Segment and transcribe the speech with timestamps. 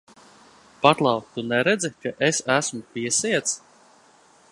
[0.85, 3.53] Paklau, tu neredzi, ka es esmu piesiets?